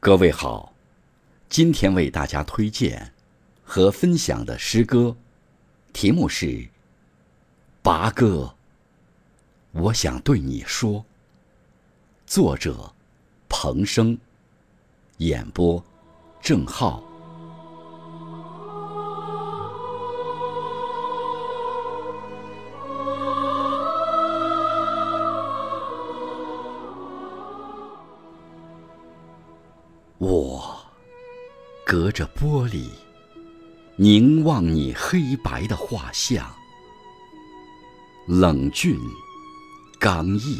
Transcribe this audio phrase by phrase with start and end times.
[0.00, 0.72] 各位好，
[1.48, 3.12] 今天为大家推荐
[3.64, 5.16] 和分享的诗歌，
[5.92, 6.46] 题目是
[7.82, 8.54] 《拔歌》，
[9.80, 11.04] 我想对你说。
[12.28, 12.94] 作者：
[13.48, 14.16] 彭生，
[15.16, 15.84] 演播：
[16.40, 17.07] 郑浩。
[30.18, 30.76] 我
[31.86, 32.88] 隔着玻璃
[33.94, 36.44] 凝望你黑白的画像，
[38.26, 38.98] 冷峻
[40.00, 40.58] 刚毅，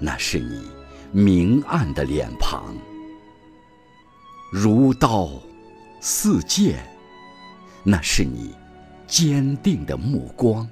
[0.00, 0.68] 那是你
[1.12, 2.74] 明暗的脸庞；
[4.50, 5.30] 如刀
[6.00, 6.84] 似剑，
[7.84, 8.52] 那是你
[9.06, 10.68] 坚定的目光。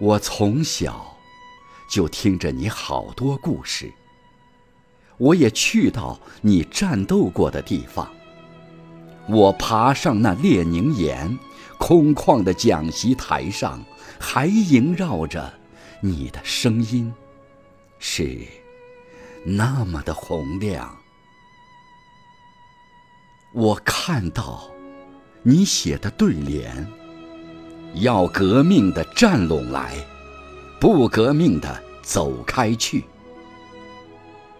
[0.00, 1.18] 我从小
[1.90, 3.92] 就听着你好多故事。
[5.18, 8.10] 我也去到你战斗过的地方。
[9.28, 11.38] 我爬上那列宁岩，
[11.78, 13.84] 空旷的讲习台上，
[14.18, 15.52] 还萦绕着
[16.00, 17.12] 你的声音，
[17.98, 18.38] 是
[19.44, 20.96] 那么的洪亮。
[23.52, 24.70] 我看到
[25.42, 26.86] 你写的对联：
[27.94, 29.94] 要革命的站拢来，
[30.80, 33.04] 不革命的走开去。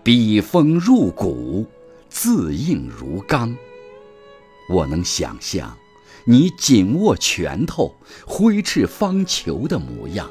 [0.09, 1.67] 笔锋入骨，
[2.09, 3.55] 字硬如钢。
[4.71, 5.77] 我能想象
[6.25, 7.95] 你紧握拳头、
[8.27, 10.27] 挥斥方遒的模样。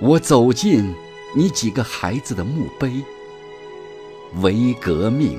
[0.00, 0.92] 我走进
[1.36, 3.00] 你几个孩子的墓碑，
[4.42, 5.38] 为革命，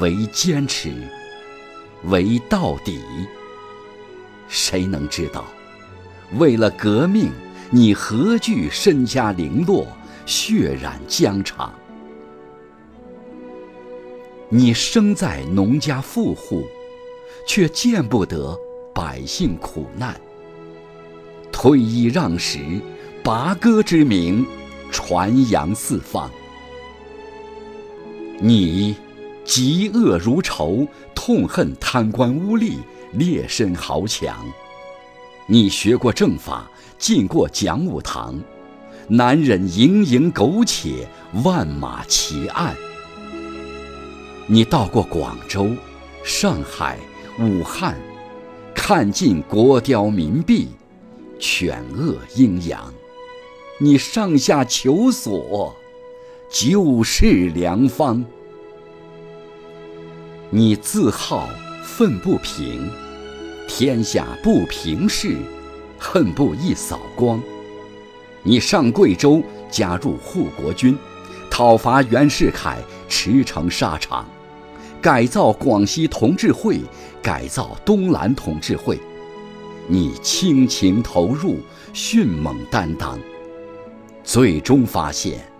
[0.00, 0.92] 为坚持，
[2.04, 3.00] 为到底。
[4.48, 5.46] 谁能知道，
[6.34, 7.32] 为了革命，
[7.70, 9.86] 你何惧身家零落？
[10.28, 11.72] 血染疆场，
[14.50, 16.66] 你生在农家富户，
[17.46, 18.54] 却见不得
[18.94, 20.20] 百姓苦难。
[21.50, 22.58] 退役让时，
[23.24, 24.46] 拔戈之名
[24.90, 26.30] 传扬四方。
[28.38, 28.94] 你
[29.46, 32.74] 嫉恶如仇，痛恨贪官污吏、
[33.14, 34.44] 劣绅豪强。
[35.46, 38.38] 你学过政法，进过讲武堂。
[39.08, 41.08] 难忍蝇营苟且，
[41.42, 42.74] 万马齐喑。
[44.46, 45.70] 你到过广州、
[46.22, 46.98] 上海、
[47.38, 47.96] 武汉，
[48.74, 50.68] 看尽国雕民婢，
[51.38, 52.92] 犬恶阴阳。
[53.78, 55.74] 你上下求索，
[56.50, 58.24] 救世良方。
[60.50, 61.48] 你自号
[61.82, 62.90] 愤不平，
[63.68, 65.36] 天下不平事，
[65.98, 67.40] 恨不一扫光。
[68.42, 70.96] 你上贵州加入护国军，
[71.50, 72.78] 讨伐袁世凯，
[73.08, 74.26] 驰骋沙场，
[75.02, 76.80] 改造广西同志会，
[77.22, 78.98] 改造东兰同志会。
[79.86, 81.58] 你倾情投入，
[81.92, 83.18] 迅猛担当，
[84.22, 85.50] 最终发现，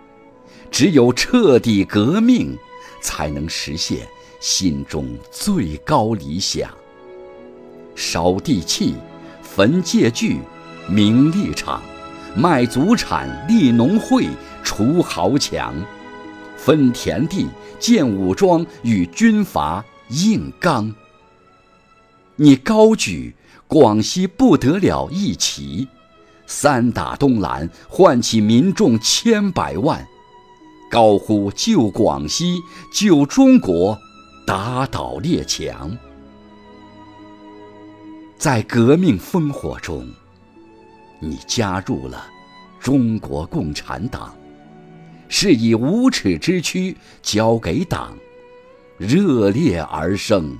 [0.71, 2.57] 只有彻底革命，
[3.01, 4.07] 才能实现
[4.39, 6.69] 心中最高理想。
[7.95, 8.95] 烧地契，
[9.41, 10.37] 焚借据，
[10.87, 11.81] 明立场。
[12.39, 14.25] 卖祖产，立农会，
[14.63, 15.75] 除豪强，
[16.55, 17.49] 分田地，
[17.81, 20.95] 建武装，与军阀硬刚。
[22.37, 23.35] 你高举
[23.67, 25.89] 广西不得了一旗，
[26.47, 30.07] 三打东南，唤起民众千百万，
[30.89, 32.61] 高呼救广西，
[32.93, 33.99] 救中国，
[34.47, 35.97] 打倒列强。
[38.37, 40.07] 在革命烽火中。
[41.19, 42.25] 你加入了
[42.79, 44.35] 中国共产党，
[45.27, 48.17] 是以无耻之躯交给党，
[48.97, 50.57] 热烈而生，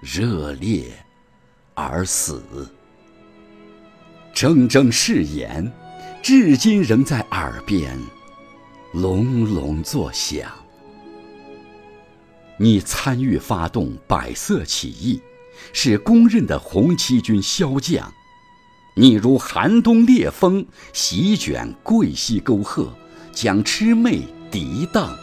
[0.00, 0.84] 热烈
[1.74, 2.42] 而死。
[4.32, 5.72] 铮铮誓言，
[6.22, 7.98] 至今仍在耳边
[8.92, 10.48] 隆隆作响。
[12.60, 15.20] 你参与发动百色起义，
[15.72, 18.12] 是公认的红七军骁将。
[19.00, 22.88] 你如寒冬烈风，席卷桂溪沟壑，
[23.30, 25.16] 将魑魅涤荡；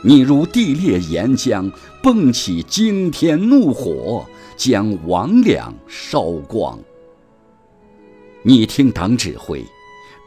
[0.00, 4.24] 你如地裂岩浆，迸起惊天怒火，
[4.56, 6.78] 将魍魉烧光。
[8.44, 9.64] 你听党指挥，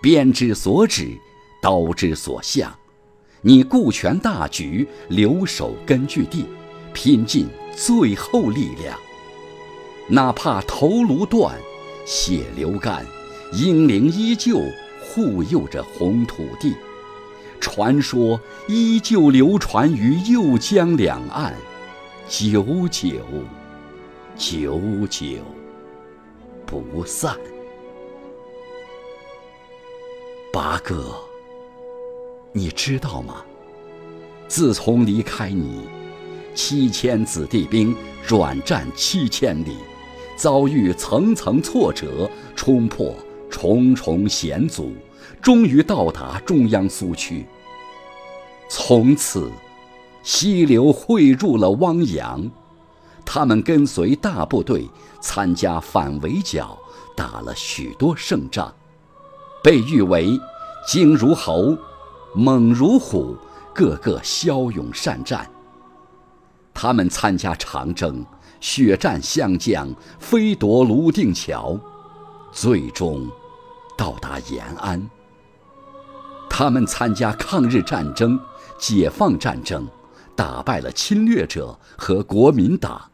[0.01, 1.17] 鞭之所指，
[1.61, 2.69] 刀之所向；
[3.41, 6.43] 你顾全大局，留守根据地，
[6.91, 8.99] 拼尽最后力量，
[10.09, 11.57] 哪怕头颅断。
[12.07, 13.05] 血流干，
[13.51, 14.61] 英灵依旧
[15.03, 16.73] 护佑着红土地，
[17.59, 18.39] 传说
[18.69, 21.53] 依旧流传于右江两岸，
[22.29, 23.11] 久久，
[24.37, 25.25] 久久
[26.65, 27.37] 不散。
[30.53, 31.13] 八哥，
[32.53, 33.43] 你知道吗？
[34.47, 35.81] 自从离开你，
[36.55, 37.93] 七千子弟兵
[38.25, 39.75] 转战七千里，
[40.37, 43.13] 遭遇层层挫折，冲破
[43.49, 44.93] 重重险阻，
[45.41, 47.45] 终于到达中央苏区。
[48.69, 49.51] 从此，
[50.23, 52.49] 溪流汇入了汪洋，
[53.25, 54.87] 他们跟随大部队
[55.19, 56.77] 参加反围剿，
[57.15, 58.73] 打了许多胜仗，
[59.63, 60.39] 被誉为
[60.87, 61.75] 精如猴，
[62.33, 63.35] 猛如虎。
[63.73, 65.47] 个个骁勇善战。
[66.73, 68.25] 他们参加长征，
[68.59, 71.79] 血战湘江，飞夺泸定桥，
[72.51, 73.29] 最终
[73.97, 75.09] 到达延安。
[76.49, 78.39] 他们参加抗日战争、
[78.77, 79.87] 解放战争，
[80.35, 83.11] 打败了侵略者和国民党。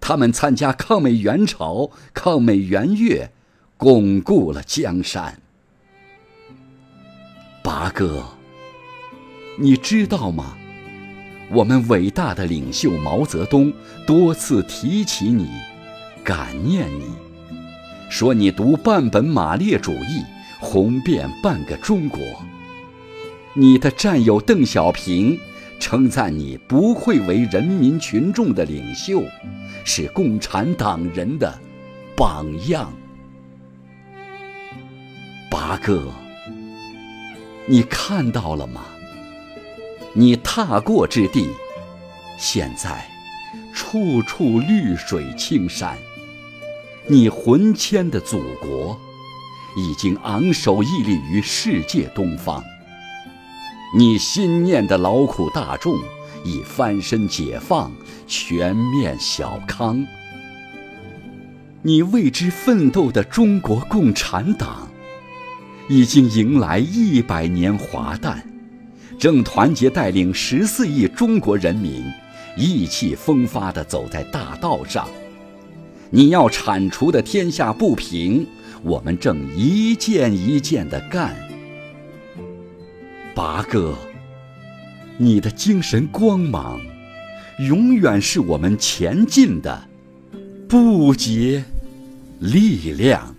[0.00, 3.32] 他们参加抗美援朝、抗美援越，
[3.76, 5.40] 巩固了江山。
[7.62, 8.24] 八哥。
[9.60, 10.57] 你知道吗？
[11.50, 13.72] 我们伟大的领袖毛泽东
[14.06, 15.48] 多次提起你，
[16.22, 17.06] 感念你，
[18.10, 20.22] 说你读半本马列主义，
[20.60, 22.20] 红遍半个中国。
[23.54, 25.38] 你的战友邓小平
[25.80, 29.22] 称赞你不愧为人民群众的领袖，
[29.84, 31.58] 是共产党人的
[32.14, 32.92] 榜样。
[35.50, 36.12] 八哥，
[37.66, 38.84] 你看到了吗？
[40.18, 41.48] 你踏过之地，
[42.36, 43.08] 现在
[43.72, 45.96] 处处绿水青山。
[47.06, 48.98] 你魂牵的祖国，
[49.76, 52.60] 已经昂首屹立于世界东方。
[53.96, 55.96] 你心念的劳苦大众，
[56.44, 57.92] 已翻身解放，
[58.26, 60.04] 全面小康。
[61.82, 64.88] 你为之奋斗的中国共产党，
[65.88, 68.47] 已经迎来一百年华诞。
[69.16, 72.04] 正团结带领十四亿中国人民，
[72.56, 75.08] 意气风发地走在大道上。
[76.10, 78.46] 你要铲除的天下不平，
[78.82, 81.36] 我们正一件一件地干。
[83.34, 83.94] 八哥，
[85.16, 86.80] 你的精神光芒，
[87.58, 89.88] 永远是我们前进的
[90.68, 91.62] 不竭
[92.40, 93.34] 力量。